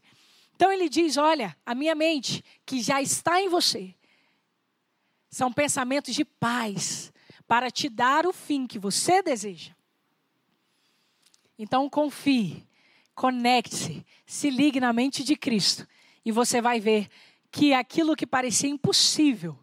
[0.55, 3.93] Então ele diz: Olha, a minha mente, que já está em você,
[5.29, 7.11] são pensamentos de paz,
[7.45, 9.73] para te dar o fim que você deseja.
[11.59, 12.65] Então confie,
[13.13, 15.87] conecte-se, se ligue na mente de Cristo,
[16.23, 17.09] e você vai ver
[17.51, 19.57] que aquilo que parecia impossível,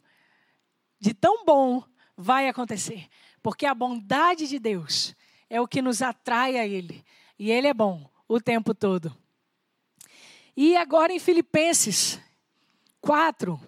[1.01, 1.83] de tão bom,
[2.17, 3.09] vai acontecer.
[3.43, 5.17] Porque a bondade de Deus
[5.51, 7.05] é o que nos atrai a Ele.
[7.39, 9.15] E Ele é bom o tempo todo.
[10.57, 12.21] E agora em Filipenses
[13.01, 13.61] 4,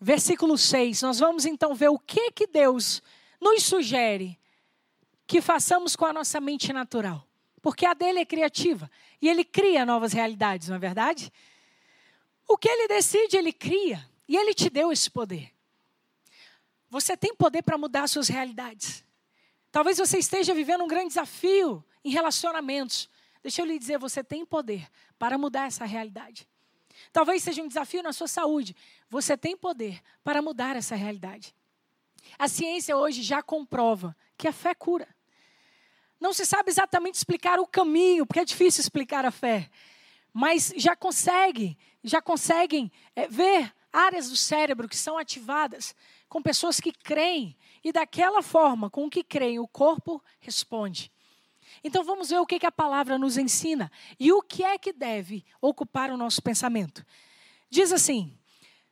[0.00, 3.02] versículo 6, nós vamos então ver o que que Deus
[3.40, 4.38] nos sugere
[5.26, 7.26] que façamos com a nossa mente natural.
[7.60, 11.32] Porque a dele é criativa e ele cria novas realidades, não é verdade?
[12.46, 14.06] O que ele decide, ele cria.
[14.28, 15.50] E ele te deu esse poder.
[16.88, 19.04] Você tem poder para mudar suas realidades.
[19.70, 23.08] Talvez você esteja vivendo um grande desafio em relacionamentos.
[23.44, 26.48] Deixa eu lhe dizer, você tem poder para mudar essa realidade.
[27.12, 28.74] Talvez seja um desafio na sua saúde.
[29.10, 31.54] Você tem poder para mudar essa realidade.
[32.38, 35.06] A ciência hoje já comprova que a fé cura.
[36.18, 39.68] Não se sabe exatamente explicar o caminho, porque é difícil explicar a fé.
[40.32, 45.94] Mas já consegue, já conseguem é, ver áreas do cérebro que são ativadas
[46.30, 47.54] com pessoas que creem.
[47.84, 51.12] E daquela forma, com o que creem, o corpo responde.
[51.84, 54.90] Então vamos ver o que, que a palavra nos ensina e o que é que
[54.90, 57.04] deve ocupar o nosso pensamento.
[57.68, 58.34] Diz assim: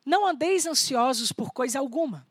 [0.05, 2.27] Não andeis ansiosos por coisa alguma.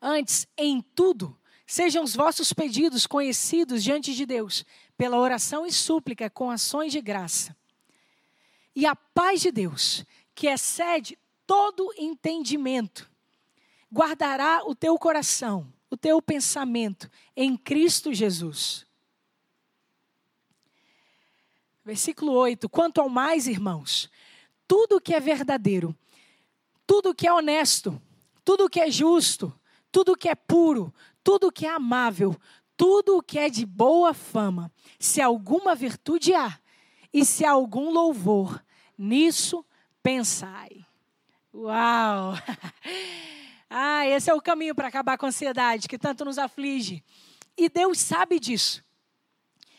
[0.00, 4.64] Antes, em tudo, sejam os vossos pedidos conhecidos diante de Deus,
[4.96, 7.56] pela oração e súplica com ações de graça.
[8.76, 13.10] E a paz de Deus, que excede todo entendimento,
[13.90, 18.87] guardará o teu coração, o teu pensamento em Cristo Jesus.
[21.88, 24.10] Versículo 8: Quanto ao mais, irmãos,
[24.66, 25.96] tudo que é verdadeiro,
[26.86, 27.98] tudo que é honesto,
[28.44, 29.58] tudo que é justo,
[29.90, 30.92] tudo que é puro,
[31.24, 32.36] tudo que é amável,
[32.76, 34.70] tudo que é de boa fama,
[35.00, 36.60] se alguma virtude há
[37.10, 38.62] e se algum louvor,
[38.98, 39.64] nisso
[40.02, 40.84] pensai.
[41.54, 42.34] Uau!
[43.70, 47.04] Ah, esse é o caminho para acabar com a ansiedade que tanto nos aflige.
[47.54, 48.82] E Deus sabe disso.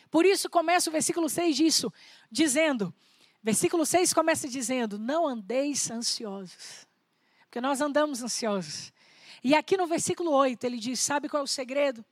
[0.10, 1.94] Por isso começa o versículo 6 disso,
[2.32, 2.94] dizendo,
[3.42, 6.88] versículo 6 começa dizendo: "Não andeis ansiosos".
[7.42, 8.92] Porque nós andamos ansiosos.
[9.44, 12.04] E aqui no versículo 8 ele diz: "Sabe qual é o segredo?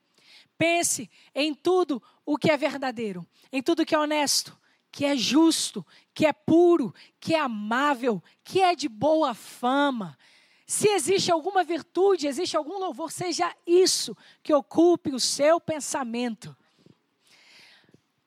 [0.57, 4.57] Pense em tudo o que é verdadeiro, em tudo que é honesto,
[4.91, 10.17] que é justo, que é puro, que é amável, que é de boa fama.
[10.65, 16.55] Se existe alguma virtude, existe algum louvor, seja isso que ocupe o seu pensamento.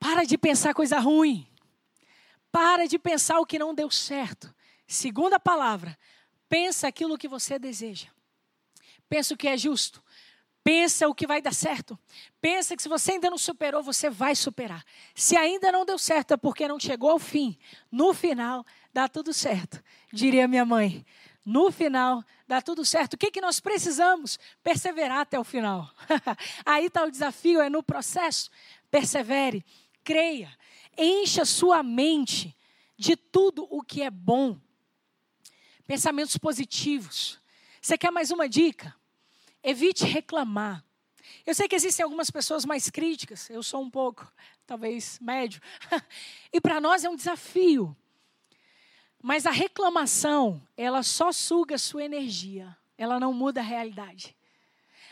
[0.00, 1.46] Para de pensar coisa ruim.
[2.50, 4.52] Para de pensar o que não deu certo.
[4.86, 5.96] Segunda palavra,
[6.48, 8.08] pensa aquilo que você deseja.
[9.08, 10.02] Pensa o que é justo.
[10.64, 11.98] Pensa o que vai dar certo.
[12.40, 14.84] Pensa que se você ainda não superou, você vai superar.
[15.14, 17.58] Se ainda não deu certo, é porque não chegou ao fim.
[17.90, 19.82] No final, dá tudo certo.
[20.12, 21.04] Diria minha mãe.
[21.44, 23.14] No final, dá tudo certo.
[23.14, 24.38] O que, que nós precisamos?
[24.62, 25.90] Perseverar até o final.
[26.64, 28.50] Aí está o desafio, é no processo.
[28.90, 29.64] Persevere
[30.04, 30.56] Creia.
[30.96, 32.56] Encha sua mente
[32.96, 34.58] de tudo o que é bom.
[35.86, 37.40] Pensamentos positivos.
[37.80, 38.94] Você quer mais uma dica?
[39.62, 40.84] Evite reclamar.
[41.46, 44.30] Eu sei que existem algumas pessoas mais críticas, eu sou um pouco,
[44.66, 45.60] talvez médio.
[46.52, 47.96] e para nós é um desafio.
[49.22, 54.36] Mas a reclamação, ela só suga sua energia, ela não muda a realidade.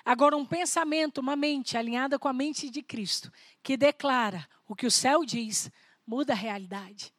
[0.05, 3.31] Agora, um pensamento, uma mente alinhada com a mente de Cristo,
[3.63, 5.71] que declara o que o céu diz,
[6.07, 7.13] muda a realidade.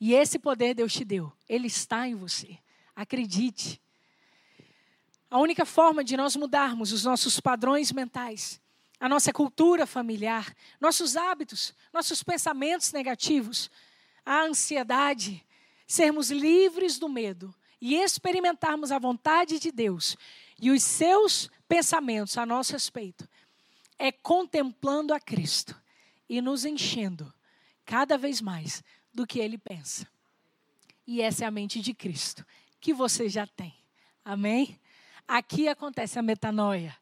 [0.00, 2.58] E esse poder Deus te deu, ele está em você.
[2.94, 3.80] Acredite.
[5.30, 8.60] A única forma de nós mudarmos os nossos padrões mentais,
[8.98, 13.70] a nossa cultura familiar, nossos hábitos, nossos pensamentos negativos,
[14.24, 15.44] a ansiedade,
[15.86, 20.16] sermos livres do medo e experimentarmos a vontade de Deus
[20.60, 23.28] e os seus pensamentos a nosso respeito,
[23.98, 25.76] é contemplando a Cristo
[26.28, 27.32] e nos enchendo
[27.84, 30.06] cada vez mais do que ele pensa.
[31.06, 32.44] E essa é a mente de Cristo
[32.80, 33.74] que você já tem.
[34.24, 34.78] Amém?
[35.26, 36.96] Aqui acontece a metanoia.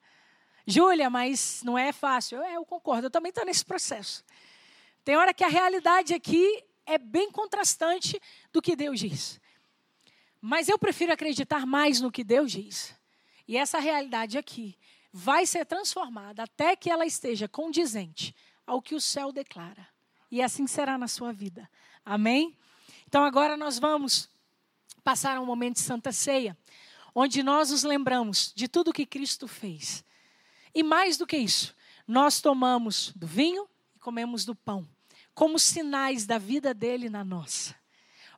[0.66, 2.38] Júlia, mas não é fácil.
[2.38, 4.24] Eu, eu concordo, eu também estou nesse processo.
[5.04, 8.20] Tem hora que a realidade aqui é bem contrastante
[8.52, 9.40] do que Deus diz.
[10.40, 12.94] Mas eu prefiro acreditar mais no que Deus diz.
[13.46, 14.76] E essa realidade aqui
[15.12, 18.34] vai ser transformada até que ela esteja condizente
[18.66, 19.86] ao que o céu declara.
[20.30, 21.68] E assim será na sua vida.
[22.04, 22.56] Amém?
[23.06, 24.28] Então agora nós vamos
[25.02, 26.56] passar um momento de santa ceia,
[27.14, 30.04] onde nós nos lembramos de tudo que Cristo fez.
[30.74, 31.74] E mais do que isso,
[32.06, 34.88] nós tomamos do vinho e comemos do pão
[35.34, 37.74] como sinais da vida dele na nossa.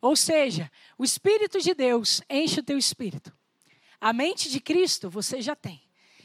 [0.00, 3.32] Ou seja, o Espírito de Deus enche o teu espírito.
[4.00, 5.82] A mente de Cristo você já tem.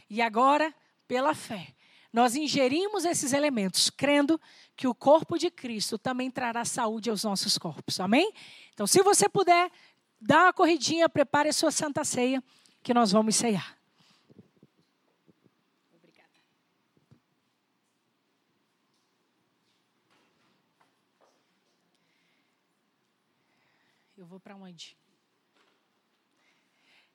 [0.10, 0.74] E agora,
[1.08, 1.74] pela fé,
[2.12, 4.40] nós ingerimos esses elementos, crendo
[4.76, 8.00] que o corpo de Cristo também trará saúde aos nossos corpos.
[8.00, 8.34] Amém?
[8.74, 9.72] Então, se você puder,
[10.20, 12.44] dá uma corridinha, prepare a sua santa ceia,
[12.84, 13.78] que nós vamos ceiar.
[24.18, 24.98] Eu vou para onde?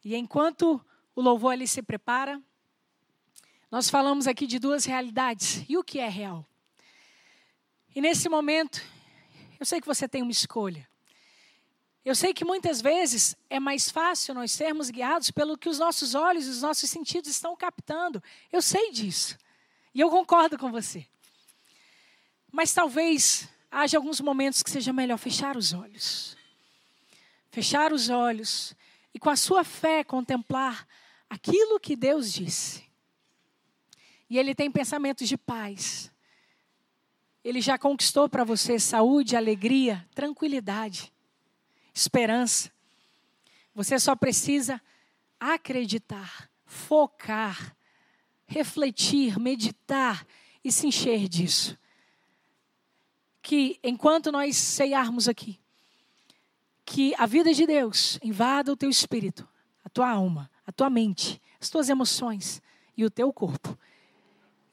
[0.05, 0.85] E enquanto
[1.15, 2.43] o louvor ali se prepara,
[3.71, 5.65] nós falamos aqui de duas realidades.
[5.69, 6.45] E o que é real?
[7.95, 8.83] E nesse momento,
[9.59, 10.89] eu sei que você tem uma escolha.
[12.05, 16.15] Eu sei que muitas vezes é mais fácil nós sermos guiados pelo que os nossos
[16.15, 18.23] olhos e os nossos sentidos estão captando.
[18.53, 19.37] Eu sei disso.
[19.93, 21.07] E eu concordo com você.
[22.53, 26.37] Mas talvez haja alguns momentos que seja melhor fechar os olhos
[27.57, 28.75] fechar os olhos
[29.15, 30.87] e com a sua fé contemplar
[31.31, 32.85] aquilo que Deus disse.
[34.29, 36.13] E Ele tem pensamentos de paz.
[37.45, 41.13] Ele já conquistou para você saúde, alegria, tranquilidade,
[41.95, 42.73] esperança.
[43.75, 44.81] Você só precisa
[45.39, 47.77] acreditar, focar,
[48.47, 50.27] refletir, meditar
[50.65, 51.79] e se encher disso.
[53.43, 55.61] Que enquanto nós ceiarmos aqui,
[56.85, 59.47] que a vida de Deus invada o teu espírito,
[59.85, 62.63] a tua alma, a tua mente, as tuas emoções
[62.97, 63.79] e o teu corpo.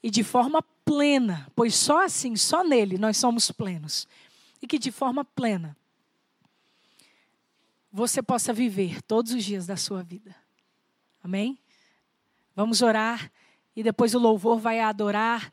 [0.04, 4.06] E de forma plena, pois só assim, só nele nós somos plenos.
[4.60, 5.74] E que de forma plena
[7.90, 10.36] você possa viver todos os dias da sua vida.
[11.22, 11.58] Amém?
[12.54, 13.32] Vamos orar
[13.74, 15.50] e depois o louvor vai adorar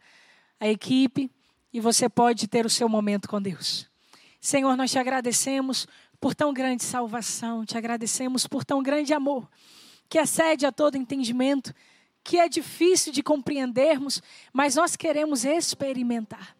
[0.60, 1.32] a equipe
[1.72, 3.90] e você pode ter o seu momento com Deus.
[4.42, 5.88] Senhor, nós te agradecemos
[6.20, 9.50] por tão grande salvação, te agradecemos por tão grande amor,
[10.10, 11.74] que excede a todo entendimento,
[12.24, 14.22] que é difícil de compreendermos,
[14.54, 16.56] mas nós queremos experimentar.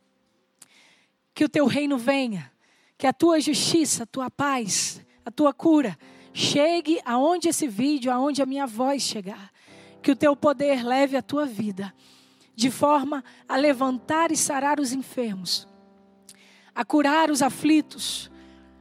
[1.34, 2.52] Que o teu reino venha,
[2.98, 5.98] que a tua justiça, a tua paz, a tua cura
[6.34, 9.52] chegue aonde esse vídeo, aonde a minha voz chegar.
[10.02, 11.94] Que o teu poder leve a tua vida,
[12.56, 15.68] de forma a levantar e sarar os enfermos,
[16.74, 18.32] a curar os aflitos,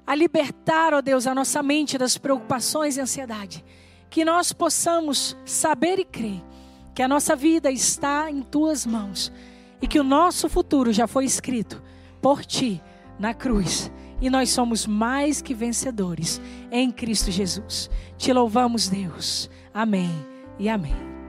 [0.06, 3.64] a libertar, ó Deus, a nossa mente das preocupações e ansiedade.
[4.08, 6.42] Que nós possamos saber e crer
[7.00, 9.32] que a nossa vida está em tuas mãos
[9.80, 11.82] e que o nosso futuro já foi escrito
[12.20, 12.78] por ti
[13.18, 13.90] na cruz.
[14.20, 16.38] E nós somos mais que vencedores
[16.70, 17.88] em Cristo Jesus.
[18.18, 19.48] Te louvamos, Deus.
[19.72, 20.10] Amém
[20.58, 21.19] e amém.